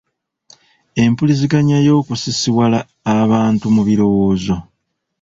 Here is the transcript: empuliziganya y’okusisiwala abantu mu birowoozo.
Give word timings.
empuliziganya 1.03 1.77
y’okusisiwala 1.87 2.79
abantu 3.23 3.65
mu 3.75 3.81
birowoozo. 3.87 4.55